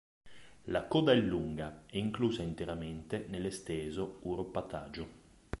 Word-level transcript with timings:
La 0.63 0.87
coda 0.87 1.11
è 1.11 1.15
lunga 1.15 1.83
e 1.85 1.99
inclusa 1.99 2.41
interamente 2.41 3.27
nell'esteso 3.29 4.17
uropatagio. 4.23 5.07